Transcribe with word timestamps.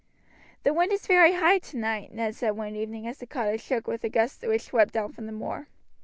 "The 0.63 0.73
wind 0.73 0.91
is 0.91 1.05
very 1.05 1.33
high 1.33 1.59
tonight," 1.59 2.11
Ned 2.11 2.33
said 2.33 2.57
one 2.57 2.75
evening 2.75 3.05
as 3.05 3.19
the 3.19 3.27
cottage 3.27 3.61
shook 3.61 3.85
with 3.85 4.03
a 4.03 4.09
gust 4.09 4.41
which 4.41 4.63
swept 4.63 4.95
down 4.95 5.11
from 5.13 5.27
the 5.27 5.31
moor. 5.31 5.67